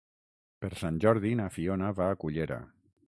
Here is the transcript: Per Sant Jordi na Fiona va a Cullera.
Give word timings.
Per 0.63 0.69
Sant 0.79 0.97
Jordi 1.05 1.33
na 1.41 1.47
Fiona 1.59 1.93
va 2.01 2.09
a 2.15 2.17
Cullera. 2.25 2.59